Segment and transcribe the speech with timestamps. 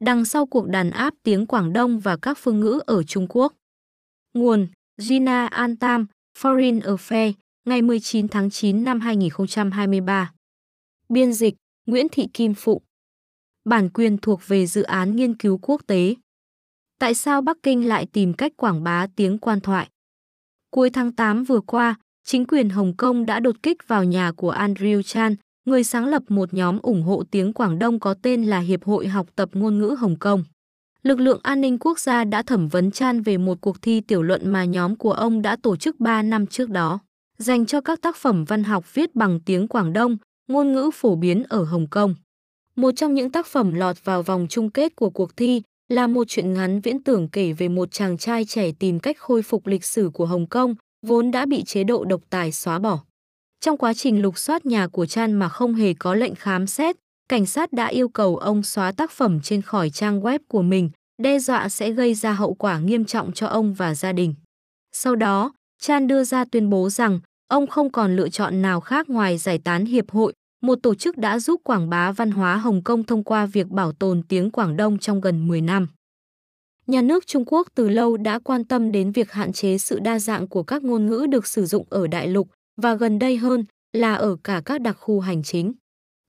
[0.00, 3.54] đằng sau cuộc đàn áp tiếng Quảng Đông và các phương ngữ ở Trung Quốc.
[4.34, 6.06] Nguồn Gina Antam,
[6.38, 7.32] Foreign Affairs,
[7.64, 10.32] ngày 19 tháng 9 năm 2023.
[11.08, 11.54] Biên dịch
[11.86, 12.82] Nguyễn Thị Kim Phụng.
[13.64, 16.14] Bản quyền thuộc về dự án nghiên cứu quốc tế.
[16.98, 19.88] Tại sao Bắc Kinh lại tìm cách quảng bá tiếng quan thoại?
[20.70, 21.94] Cuối tháng 8 vừa qua,
[22.24, 25.36] chính quyền Hồng Kông đã đột kích vào nhà của Andrew Chan,
[25.70, 29.08] người sáng lập một nhóm ủng hộ tiếng Quảng Đông có tên là Hiệp hội
[29.08, 30.44] học tập ngôn ngữ Hồng Kông.
[31.02, 34.22] Lực lượng an ninh quốc gia đã thẩm vấn Chan về một cuộc thi tiểu
[34.22, 36.98] luận mà nhóm của ông đã tổ chức 3 năm trước đó,
[37.38, 40.16] dành cho các tác phẩm văn học viết bằng tiếng Quảng Đông,
[40.48, 42.14] ngôn ngữ phổ biến ở Hồng Kông.
[42.76, 46.24] Một trong những tác phẩm lọt vào vòng chung kết của cuộc thi là một
[46.28, 49.84] chuyện ngắn viễn tưởng kể về một chàng trai trẻ tìm cách khôi phục lịch
[49.84, 50.74] sử của Hồng Kông,
[51.06, 53.00] vốn đã bị chế độ độc tài xóa bỏ.
[53.64, 56.96] Trong quá trình lục soát nhà của Chan mà không hề có lệnh khám xét,
[57.28, 60.90] cảnh sát đã yêu cầu ông xóa tác phẩm trên khỏi trang web của mình,
[61.22, 64.34] đe dọa sẽ gây ra hậu quả nghiêm trọng cho ông và gia đình.
[64.92, 69.10] Sau đó, Chan đưa ra tuyên bố rằng ông không còn lựa chọn nào khác
[69.10, 72.82] ngoài giải tán hiệp hội, một tổ chức đã giúp quảng bá văn hóa Hồng
[72.82, 75.88] Kông thông qua việc bảo tồn tiếng Quảng Đông trong gần 10 năm.
[76.86, 80.18] Nhà nước Trung Quốc từ lâu đã quan tâm đến việc hạn chế sự đa
[80.18, 83.64] dạng của các ngôn ngữ được sử dụng ở đại lục và gần đây hơn
[83.92, 85.72] là ở cả các đặc khu hành chính.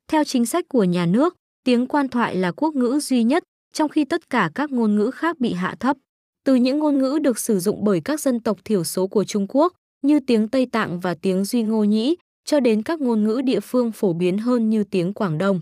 [0.08, 3.90] Theo chính sách của nhà nước, tiếng quan thoại là quốc ngữ duy nhất, trong
[3.90, 5.98] khi tất cả các ngôn ngữ khác bị hạ thấp.
[6.46, 9.46] Từ những ngôn ngữ được sử dụng bởi các dân tộc thiểu số của Trung
[9.50, 13.42] Quốc, như tiếng Tây Tạng và tiếng Duy Ngô Nhĩ, cho đến các ngôn ngữ
[13.46, 15.62] địa phương phổ biến hơn như tiếng Quảng Đông.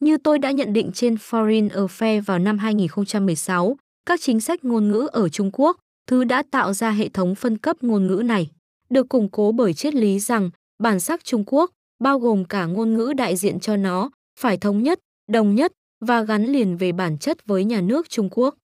[0.00, 4.88] Như tôi đã nhận định trên Foreign Affairs vào năm 2016, các chính sách ngôn
[4.88, 8.50] ngữ ở Trung Quốc, thứ đã tạo ra hệ thống phân cấp ngôn ngữ này,
[8.90, 10.50] được củng cố bởi triết lý rằng
[10.82, 14.82] bản sắc Trung Quốc, bao gồm cả ngôn ngữ đại diện cho nó, phải thống
[14.82, 18.54] nhất, đồng nhất và gắn liền về bản chất với nhà nước Trung Quốc.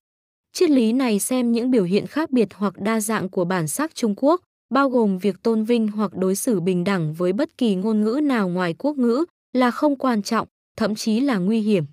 [0.52, 3.94] Triết lý này xem những biểu hiện khác biệt hoặc đa dạng của bản sắc
[3.94, 4.40] Trung Quốc,
[4.74, 8.20] bao gồm việc tôn vinh hoặc đối xử bình đẳng với bất kỳ ngôn ngữ
[8.22, 11.84] nào ngoài quốc ngữ là không quan trọng, thậm chí là nguy hiểm.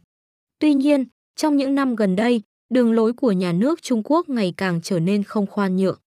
[0.60, 1.06] Tuy nhiên,
[1.36, 5.00] trong những năm gần đây, đường lối của nhà nước Trung Quốc ngày càng trở
[5.00, 6.00] nên không khoan nhượng.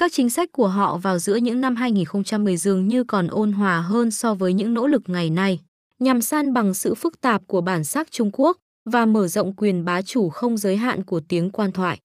[0.00, 3.80] Các chính sách của họ vào giữa những năm 2010 dường như còn ôn hòa
[3.80, 5.60] hơn so với những nỗ lực ngày nay,
[5.98, 9.84] nhằm san bằng sự phức tạp của bản sắc Trung Quốc và mở rộng quyền
[9.84, 11.98] bá chủ không giới hạn của tiếng quan thoại.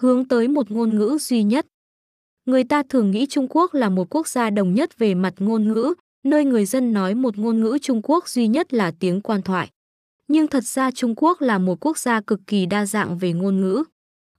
[0.00, 1.66] Hướng tới một ngôn ngữ duy nhất.
[2.46, 5.68] Người ta thường nghĩ Trung Quốc là một quốc gia đồng nhất về mặt ngôn
[5.68, 9.42] ngữ, nơi người dân nói một ngôn ngữ Trung Quốc duy nhất là tiếng quan
[9.42, 9.70] thoại.
[10.28, 13.60] Nhưng thật ra Trung Quốc là một quốc gia cực kỳ đa dạng về ngôn
[13.60, 13.84] ngữ.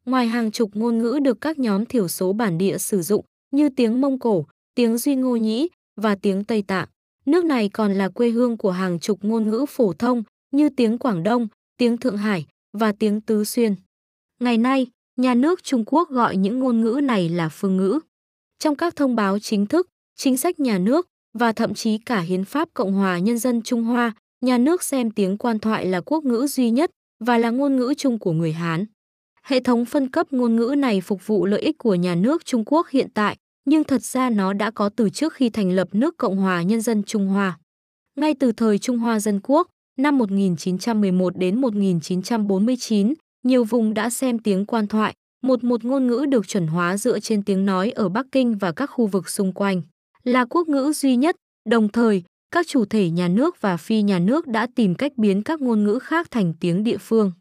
[0.06, 3.70] Ngoài hàng chục ngôn ngữ được các nhóm thiểu số bản địa sử dụng như
[3.70, 6.88] tiếng Mông Cổ, tiếng Duy Ngô Nhĩ và tiếng Tây Tạng,
[7.26, 10.98] nước này còn là quê hương của hàng chục ngôn ngữ phổ thông như tiếng
[10.98, 11.48] Quảng Đông,
[11.78, 12.46] tiếng Thượng Hải
[12.78, 13.76] và tiếng Tứ Xuyên.
[14.40, 14.88] Ngày nay,
[15.18, 18.00] nhà nước Trung Quốc gọi những ngôn ngữ này là phương ngữ.
[18.60, 22.46] Trong các thông báo chính thức, chính sách nhà nước và thậm chí cả Hiến
[22.46, 26.24] pháp Cộng hòa Nhân dân Trung Hoa, nhà nước xem tiếng quan thoại là quốc
[26.24, 28.86] ngữ duy nhất và là ngôn ngữ chung của người Hán.
[29.48, 32.64] Hệ thống phân cấp ngôn ngữ này phục vụ lợi ích của nhà nước Trung
[32.66, 36.18] Quốc hiện tại, nhưng thật ra nó đã có từ trước khi thành lập nước
[36.18, 37.58] Cộng hòa Nhân dân Trung Hoa.
[38.18, 39.68] Ngay từ thời Trung Hoa Dân Quốc,
[40.00, 46.26] năm 1911 đến 1949, nhiều vùng đã xem tiếng quan thoại, một một ngôn ngữ
[46.30, 49.54] được chuẩn hóa dựa trên tiếng nói ở Bắc Kinh và các khu vực xung
[49.54, 49.82] quanh,
[50.24, 51.36] là quốc ngữ duy nhất,
[51.70, 55.44] đồng thời, các chủ thể nhà nước và phi nhà nước đã tìm cách biến
[55.44, 57.32] các ngôn ngữ khác thành tiếng địa phương.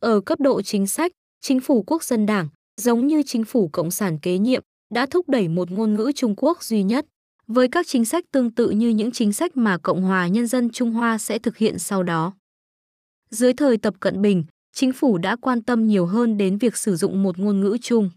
[0.00, 1.12] Ở cấp độ chính sách,
[1.42, 2.48] chính phủ quốc dân đảng,
[2.80, 4.62] giống như chính phủ cộng sản kế nhiệm,
[4.94, 7.06] đã thúc đẩy một ngôn ngữ Trung Quốc duy nhất,
[7.46, 10.70] với các chính sách tương tự như những chính sách mà Cộng hòa Nhân dân
[10.70, 12.32] Trung Hoa sẽ thực hiện sau đó.
[13.30, 14.44] Dưới thời Tập Cận Bình,
[14.74, 18.10] chính phủ đã quan tâm nhiều hơn đến việc sử dụng một ngôn ngữ chung.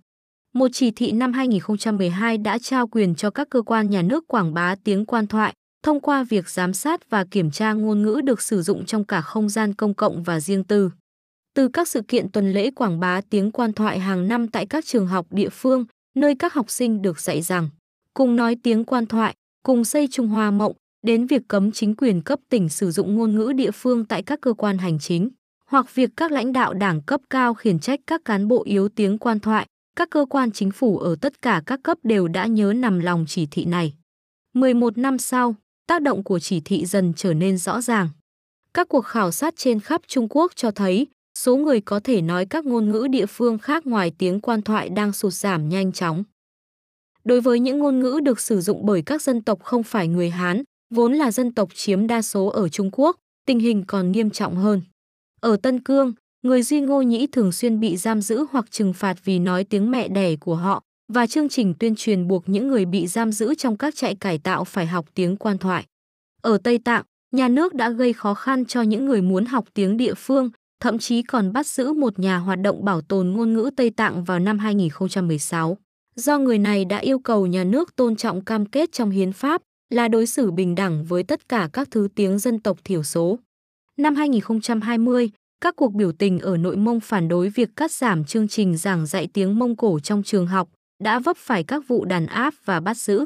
[0.53, 4.53] Một chỉ thị năm 2012 đã trao quyền cho các cơ quan nhà nước quảng
[4.53, 5.53] bá tiếng quan thoại
[5.84, 9.22] thông qua việc giám sát và kiểm tra ngôn ngữ được sử dụng trong cả
[9.22, 10.92] không gian công cộng và riêng tư.
[11.56, 14.86] Từ các sự kiện tuần lễ quảng bá tiếng quan thoại hàng năm tại các
[14.86, 15.86] trường học địa phương,
[16.16, 17.69] nơi các học sinh được dạy rằng
[18.13, 20.74] cùng nói tiếng quan thoại, cùng xây Trung Hoa mộng,
[21.06, 24.42] đến việc cấm chính quyền cấp tỉnh sử dụng ngôn ngữ địa phương tại các
[24.42, 25.30] cơ quan hành chính,
[25.69, 29.18] hoặc việc các lãnh đạo đảng cấp cao khiển trách các cán bộ yếu tiếng
[29.18, 32.74] quan thoại, các cơ quan chính phủ ở tất cả các cấp đều đã nhớ
[32.75, 33.94] nằm lòng chỉ thị này.
[34.54, 35.56] 11 năm sau,
[35.88, 38.10] tác động của chỉ thị dần trở nên rõ ràng.
[38.74, 41.08] Các cuộc khảo sát trên khắp Trung Quốc cho thấy
[41.45, 44.89] số người có thể nói các ngôn ngữ địa phương khác ngoài tiếng quan thoại
[44.89, 46.24] đang sụt giảm nhanh chóng.
[47.24, 50.30] Đối với những ngôn ngữ được sử dụng bởi các dân tộc không phải người
[50.30, 50.63] Hán,
[50.94, 53.15] vốn là dân tộc chiếm đa số ở Trung Quốc,
[53.45, 54.81] tình hình còn nghiêm trọng hơn.
[55.42, 56.13] Ở Tân Cương,
[56.44, 59.91] người Duy Ngô Nhĩ thường xuyên bị giam giữ hoặc trừng phạt vì nói tiếng
[59.91, 60.81] mẹ đẻ của họ
[61.13, 64.38] và chương trình tuyên truyền buộc những người bị giam giữ trong các trại cải
[64.38, 65.86] tạo phải học tiếng quan thoại.
[66.41, 69.98] Ở Tây Tạng, nhà nước đã gây khó khăn cho những người muốn học tiếng
[69.98, 70.50] địa phương,
[70.86, 74.24] thậm chí còn bắt giữ một nhà hoạt động bảo tồn ngôn ngữ Tây Tạng
[74.24, 75.78] vào năm 2016.
[76.16, 79.62] Do người này đã yêu cầu nhà nước tôn trọng cam kết trong hiến pháp
[79.90, 83.40] là đối xử bình đẳng với tất cả các thứ tiếng dân tộc thiểu số.
[83.98, 85.30] Năm 2020,
[85.62, 89.06] các cuộc biểu tình ở nội Mông phản đối việc cắt giảm chương trình giảng
[89.06, 90.70] dạy tiếng Mông Cổ trong trường học
[91.04, 93.26] đã vấp phải các vụ đàn áp và bắt giữ.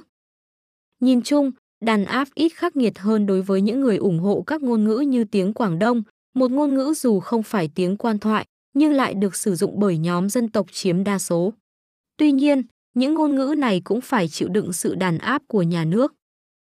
[1.00, 1.52] Nhìn chung,
[1.86, 4.98] đàn áp ít khắc nghiệt hơn đối với những người ủng hộ các ngôn ngữ
[5.00, 6.04] như tiếng Quảng Đông,
[6.40, 9.98] một ngôn ngữ dù không phải tiếng quan thoại nhưng lại được sử dụng bởi
[9.98, 11.54] nhóm dân tộc chiếm đa số.
[12.18, 12.64] Tuy nhiên,
[12.96, 16.14] những ngôn ngữ này cũng phải chịu đựng sự đàn áp của nhà nước.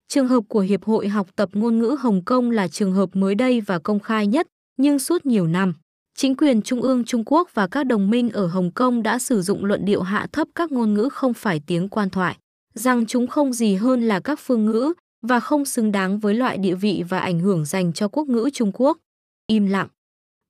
[0.08, 3.34] Trường hợp của Hiệp hội học tập ngôn ngữ Hồng Kông là trường hợp mới
[3.34, 5.74] đây và công khai nhất, nhưng suốt nhiều năm,
[6.16, 9.42] chính quyền Trung ương Trung Quốc và các đồng minh ở Hồng Kông đã sử
[9.42, 12.36] dụng luận điệu hạ thấp các ngôn ngữ không phải tiếng quan thoại,
[12.74, 14.92] rằng chúng không gì hơn là các phương ngữ
[15.22, 18.50] và không xứng đáng với loại địa vị và ảnh hưởng dành cho quốc ngữ
[18.52, 18.98] Trung Quốc.
[19.46, 19.88] Im lặng.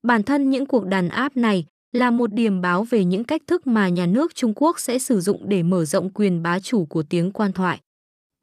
[0.03, 3.67] Bản thân những cuộc đàn áp này là một điểm báo về những cách thức
[3.67, 7.03] mà nhà nước Trung Quốc sẽ sử dụng để mở rộng quyền bá chủ của
[7.03, 7.79] tiếng quan thoại.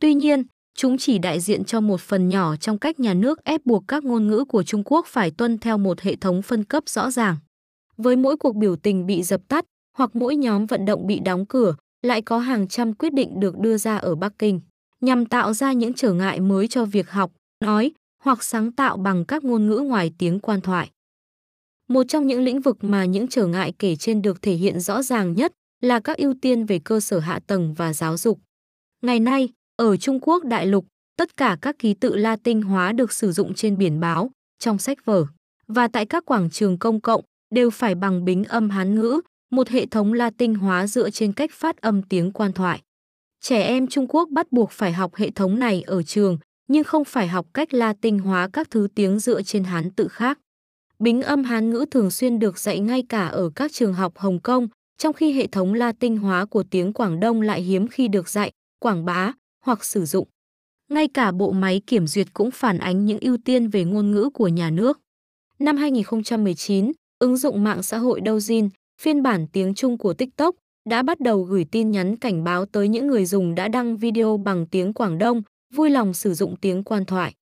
[0.01, 0.45] Tuy nhiên,
[0.77, 4.05] chúng chỉ đại diện cho một phần nhỏ trong cách nhà nước ép buộc các
[4.05, 7.37] ngôn ngữ của Trung Quốc phải tuân theo một hệ thống phân cấp rõ ràng.
[7.97, 9.65] Với mỗi cuộc biểu tình bị dập tắt
[9.97, 13.59] hoặc mỗi nhóm vận động bị đóng cửa, lại có hàng trăm quyết định được
[13.59, 14.61] đưa ra ở Bắc Kinh,
[15.01, 17.33] nhằm tạo ra những trở ngại mới cho việc học,
[17.65, 20.91] nói hoặc sáng tạo bằng các ngôn ngữ ngoài tiếng quan thoại.
[21.89, 25.03] Một trong những lĩnh vực mà những trở ngại kể trên được thể hiện rõ
[25.03, 28.39] ràng nhất là các ưu tiên về cơ sở hạ tầng và giáo dục.
[29.03, 30.87] Ngày nay, ở Trung Quốc đại lục,
[31.17, 35.05] tất cả các ký tự Latin hóa được sử dụng trên biển báo, trong sách
[35.05, 35.27] vở
[35.67, 39.21] và tại các quảng trường công cộng đều phải bằng bính âm Hán ngữ,
[39.51, 42.83] một hệ thống Latin hóa dựa trên cách phát âm tiếng quan thoại.
[43.41, 47.05] Trẻ em Trung Quốc bắt buộc phải học hệ thống này ở trường, nhưng không
[47.05, 50.38] phải học cách Latin hóa các thứ tiếng dựa trên Hán tự khác.
[50.99, 54.41] Bính âm Hán ngữ thường xuyên được dạy ngay cả ở các trường học Hồng
[54.41, 54.69] Kông,
[54.99, 58.50] trong khi hệ thống Latin hóa của tiếng Quảng Đông lại hiếm khi được dạy,
[58.81, 59.32] quảng bá
[59.64, 60.29] hoặc sử dụng.
[60.91, 64.31] Ngay cả bộ máy kiểm duyệt cũng phản ánh những ưu tiên về ngôn ngữ
[64.35, 65.00] của nhà nước.
[65.58, 68.69] Năm 2019, ứng dụng mạng xã hội Douyin,
[69.00, 70.55] phiên bản tiếng Trung của TikTok,
[70.88, 74.37] đã bắt đầu gửi tin nhắn cảnh báo tới những người dùng đã đăng video
[74.37, 75.43] bằng tiếng Quảng Đông,
[75.73, 77.35] vui lòng sử dụng tiếng quan thoại.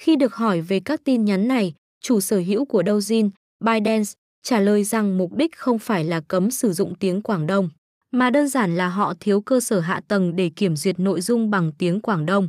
[0.00, 3.30] Khi được hỏi về các tin nhắn này, chủ sở hữu của Doujin
[3.64, 7.68] ByteDance, trả lời rằng mục đích không phải là cấm sử dụng tiếng Quảng Đông,
[8.10, 11.50] mà đơn giản là họ thiếu cơ sở hạ tầng để kiểm duyệt nội dung
[11.50, 12.48] bằng tiếng Quảng Đông.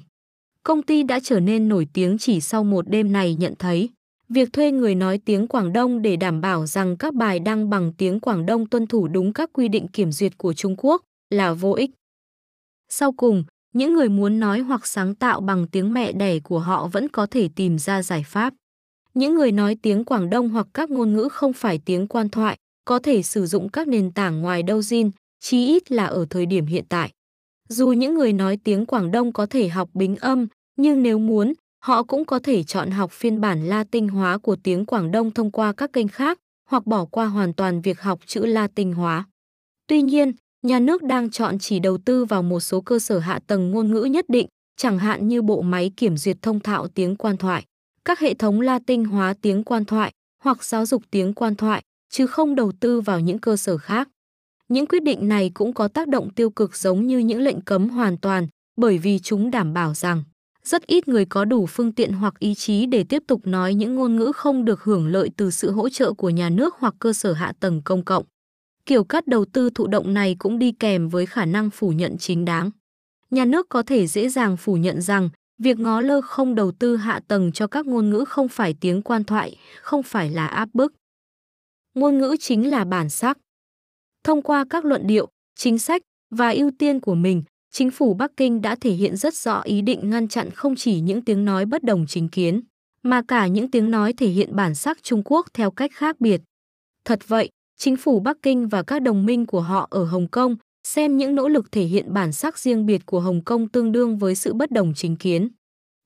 [0.64, 3.90] Công ty đã trở nên nổi tiếng chỉ sau một đêm này nhận thấy,
[4.30, 7.94] việc thuê người nói tiếng Quảng Đông để đảm bảo rằng các bài đăng bằng
[7.98, 11.54] tiếng Quảng Đông tuân thủ đúng các quy định kiểm duyệt của Trung Quốc là
[11.54, 11.92] vô ích.
[12.90, 13.44] Sau cùng,
[13.74, 17.26] những người muốn nói hoặc sáng tạo bằng tiếng mẹ đẻ của họ vẫn có
[17.26, 18.54] thể tìm ra giải pháp.
[19.14, 22.58] Những người nói tiếng Quảng Đông hoặc các ngôn ngữ không phải tiếng quan thoại
[22.86, 26.66] có thể sử dụng các nền tảng ngoài Douyin, chí ít là ở thời điểm
[26.66, 27.12] hiện tại.
[27.70, 31.54] Dù những người nói tiếng Quảng Đông có thể học bính âm, nhưng nếu muốn,
[31.84, 35.52] họ cũng có thể chọn học phiên bản Latin hóa của tiếng Quảng Đông thông
[35.52, 36.40] qua các kênh khác
[36.70, 39.26] hoặc bỏ qua hoàn toàn việc học chữ Latin hóa.
[39.88, 43.40] Tuy nhiên, nhà nước đang chọn chỉ đầu tư vào một số cơ sở hạ
[43.48, 44.48] tầng ngôn ngữ nhất định,
[44.78, 47.64] chẳng hạn như bộ máy kiểm duyệt thông thạo tiếng quan thoại,
[48.06, 50.12] các hệ thống Latin hóa tiếng quan thoại
[50.44, 54.10] hoặc giáo dục tiếng quan thoại, chứ không đầu tư vào những cơ sở khác.
[54.68, 57.90] Những quyết định này cũng có tác động tiêu cực giống như những lệnh cấm
[57.90, 58.48] hoàn toàn,
[58.78, 60.24] bởi vì chúng đảm bảo rằng
[60.64, 63.96] rất ít người có đủ phương tiện hoặc ý chí để tiếp tục nói những
[63.96, 67.14] ngôn ngữ không được hưởng lợi từ sự hỗ trợ của nhà nước hoặc cơ
[67.14, 68.24] sở hạ tầng công cộng.
[68.90, 72.18] Kiểu cắt đầu tư thụ động này cũng đi kèm với khả năng phủ nhận
[72.18, 72.72] chính đáng.
[73.30, 76.98] Nhà nước có thể dễ dàng phủ nhận rằng việc ngó lơ không đầu tư
[76.98, 80.70] hạ tầng cho các ngôn ngữ không phải tiếng quan thoại, không phải là áp
[80.74, 80.94] bức.
[81.96, 83.38] Ngôn ngữ chính là bản sắc.
[84.24, 86.02] Thông qua các luận điệu, chính sách
[86.36, 89.82] và ưu tiên của mình, chính phủ Bắc Kinh đã thể hiện rất rõ ý
[89.82, 92.62] định ngăn chặn không chỉ những tiếng nói bất đồng chính kiến,
[93.04, 96.42] mà cả những tiếng nói thể hiện bản sắc Trung Quốc theo cách khác biệt.
[97.06, 97.50] Thật vậy,
[97.82, 100.56] chính phủ Bắc Kinh và các đồng minh của họ ở Hồng Kông
[100.88, 104.18] xem những nỗ lực thể hiện bản sắc riêng biệt của Hồng Kông tương đương
[104.18, 105.50] với sự bất đồng chính kiến.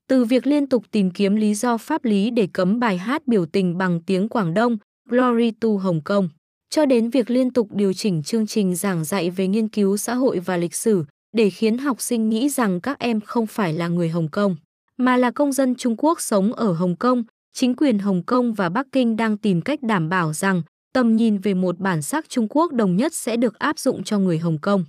[0.09, 3.45] Từ việc liên tục tìm kiếm lý do pháp lý để cấm bài hát biểu
[3.45, 4.77] tình bằng tiếng Quảng Đông,
[5.09, 6.29] Glory to Hồng Kông,
[6.69, 10.15] cho đến việc liên tục điều chỉnh chương trình giảng dạy về nghiên cứu xã
[10.15, 13.87] hội và lịch sử để khiến học sinh nghĩ rằng các em không phải là
[13.87, 14.55] người Hồng Kông,
[14.97, 18.69] mà là công dân Trung Quốc sống ở Hồng Kông, chính quyền Hồng Kông và
[18.69, 20.61] Bắc Kinh đang tìm cách đảm bảo rằng
[20.93, 24.19] tầm nhìn về một bản sắc Trung Quốc đồng nhất sẽ được áp dụng cho
[24.19, 24.85] người Hồng Kông.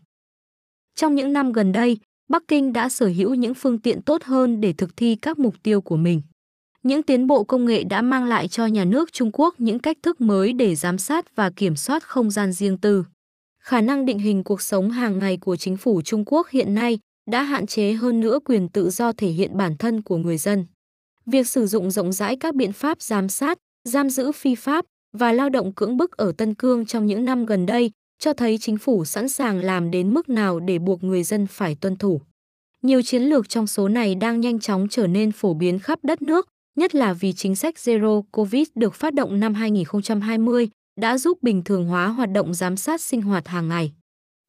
[0.94, 4.60] Trong những năm gần đây, Bắc Kinh đã sở hữu những phương tiện tốt hơn
[4.60, 6.22] để thực thi các mục tiêu của mình.
[6.82, 9.96] Những tiến bộ công nghệ đã mang lại cho nhà nước Trung Quốc những cách
[10.02, 13.04] thức mới để giám sát và kiểm soát không gian riêng tư.
[13.62, 16.98] Khả năng định hình cuộc sống hàng ngày của chính phủ Trung Quốc hiện nay
[17.30, 20.66] đã hạn chế hơn nữa quyền tự do thể hiện bản thân của người dân.
[21.26, 24.84] Việc sử dụng rộng rãi các biện pháp giám sát, giam giữ phi pháp
[25.18, 28.58] và lao động cưỡng bức ở Tân Cương trong những năm gần đây cho thấy
[28.58, 32.20] chính phủ sẵn sàng làm đến mức nào để buộc người dân phải tuân thủ.
[32.82, 36.22] Nhiều chiến lược trong số này đang nhanh chóng trở nên phổ biến khắp đất
[36.22, 40.68] nước, nhất là vì chính sách Zero Covid được phát động năm 2020
[41.00, 43.92] đã giúp bình thường hóa hoạt động giám sát sinh hoạt hàng ngày.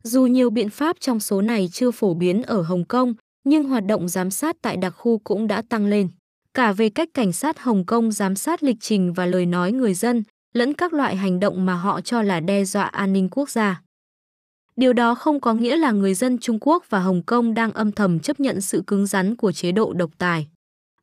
[0.03, 3.86] Dù nhiều biện pháp trong số này chưa phổ biến ở Hồng Kông, nhưng hoạt
[3.86, 6.10] động giám sát tại đặc khu cũng đã tăng lên.
[6.53, 9.93] Cả về cách cảnh sát Hồng Kông giám sát lịch trình và lời nói người
[9.93, 10.24] dân,
[10.55, 13.81] lẫn các loại hành động mà họ cho là đe dọa an ninh quốc gia.
[14.75, 17.91] Điều đó không có nghĩa là người dân Trung Quốc và Hồng Kông đang âm
[17.91, 20.47] thầm chấp nhận sự cứng rắn của chế độ độc tài.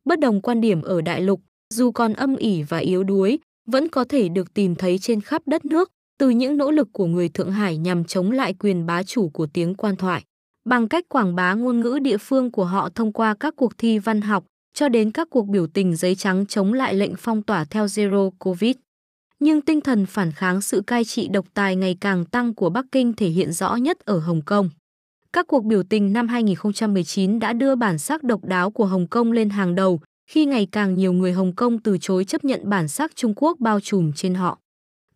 [0.05, 1.41] Bất đồng quan điểm ở đại lục,
[1.75, 5.43] dù còn âm ỉ và yếu đuối, vẫn có thể được tìm thấy trên khắp
[5.47, 9.03] đất nước từ những nỗ lực của người Thượng Hải nhằm chống lại quyền bá
[9.03, 10.25] chủ của tiếng quan thoại,
[10.65, 13.99] bằng cách quảng bá ngôn ngữ địa phương của họ thông qua các cuộc thi
[13.99, 14.45] văn học
[14.75, 18.31] cho đến các cuộc biểu tình giấy trắng chống lại lệnh phong tỏa theo Zero
[18.39, 18.77] Covid.
[19.45, 22.87] Nhưng tinh thần phản kháng sự cai trị độc tài ngày càng tăng của Bắc
[22.93, 24.71] Kinh thể hiện rõ nhất ở Hồng Kông.
[25.33, 29.33] Các cuộc biểu tình năm 2019 đã đưa bản sắc độc đáo của Hồng Kông
[29.33, 32.89] lên hàng đầu, khi ngày càng nhiều người Hồng Kông từ chối chấp nhận bản
[32.89, 34.59] sắc Trung Quốc bao trùm trên họ.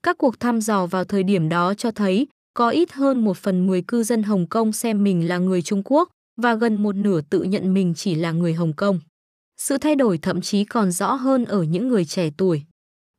[0.03, 3.67] Các cuộc thăm dò vào thời điểm đó cho thấy, có ít hơn một phần
[3.67, 7.21] 10 cư dân Hồng Kông xem mình là người Trung Quốc, và gần một nửa
[7.21, 9.01] tự nhận mình chỉ là người Hồng Kông.
[9.57, 12.63] Sự thay đổi thậm chí còn rõ hơn ở những người trẻ tuổi.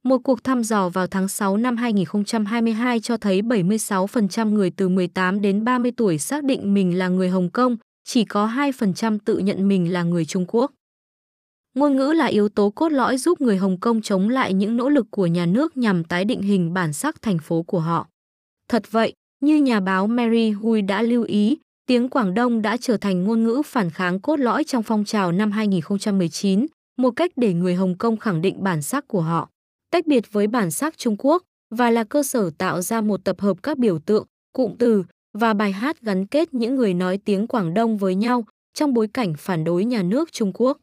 [0.04, 5.42] Một cuộc thăm dò vào tháng 6 năm 2022 cho thấy 76% người từ 18
[5.42, 9.68] đến 30 tuổi xác định mình là người Hồng Kông, chỉ có 2% tự nhận
[9.68, 10.72] mình là người Trung Quốc.
[11.76, 14.90] Ngôn ngữ là yếu tố cốt lõi giúp người Hồng Kông chống lại những nỗ
[14.90, 18.08] lực của nhà nước nhằm tái định hình bản sắc thành phố của họ.
[18.70, 19.14] Thật vậy,
[19.44, 23.44] như nhà báo Mary Hui đã lưu ý, tiếng Quảng Đông đã trở thành ngôn
[23.44, 26.66] ngữ phản kháng cốt lõi trong phong trào năm 2019,
[26.98, 29.50] một cách để người Hồng Kông khẳng định bản sắc của họ,
[29.92, 33.40] tách biệt với bản sắc Trung Quốc và là cơ sở tạo ra một tập
[33.40, 35.04] hợp các biểu tượng, cụm từ
[35.34, 39.08] và bài hát gắn kết những người nói tiếng Quảng Đông với nhau trong bối
[39.08, 40.78] cảnh phản đối nhà nước Trung Quốc.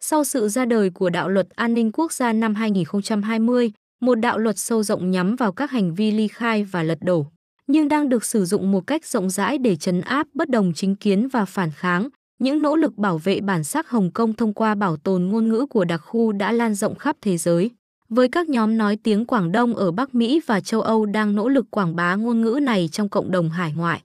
[0.00, 4.38] Sau sự ra đời của đạo luật an ninh quốc gia năm 2020, một đạo
[4.38, 7.26] luật sâu rộng nhắm vào các hành vi ly khai và lật đổ,
[7.66, 10.96] nhưng đang được sử dụng một cách rộng rãi để chấn áp bất đồng chính
[10.96, 12.08] kiến và phản kháng.
[12.38, 15.66] Những nỗ lực bảo vệ bản sắc Hồng Kông thông qua bảo tồn ngôn ngữ
[15.70, 17.70] của đặc khu đã lan rộng khắp thế giới.
[18.14, 21.48] Với các nhóm nói tiếng Quảng Đông ở Bắc Mỹ và châu Âu đang nỗ
[21.48, 24.02] lực quảng bá ngôn ngữ này trong cộng đồng hải ngoại.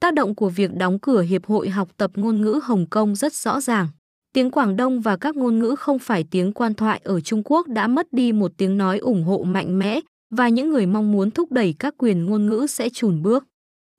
[0.00, 3.34] Tác động của việc đóng cửa Hiệp hội học tập ngôn ngữ Hồng Kông rất
[3.34, 3.88] rõ ràng.
[4.32, 7.68] Tiếng Quảng Đông và các ngôn ngữ không phải tiếng quan thoại ở Trung Quốc
[7.68, 10.00] đã mất đi một tiếng nói ủng hộ mạnh mẽ,
[10.30, 13.44] và những người mong muốn thúc đẩy các quyền ngôn ngữ sẽ chùn bước.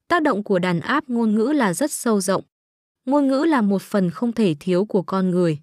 [0.08, 2.44] Tác động của đàn áp ngôn ngữ là rất sâu rộng.
[3.06, 5.60] Ngôn ngữ là một phần không thể thiếu của con người.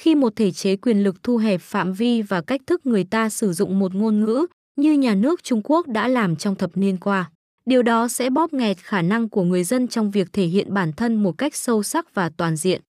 [0.00, 3.28] Khi một thể chế quyền lực thu hẹp phạm vi và cách thức người ta
[3.28, 6.96] sử dụng một ngôn ngữ như nhà nước Trung Quốc đã làm trong thập niên
[6.96, 7.30] qua,
[7.66, 10.92] điều đó sẽ bóp nghẹt khả năng của người dân trong việc thể hiện bản
[10.92, 12.80] thân một cách sâu sắc và toàn diện.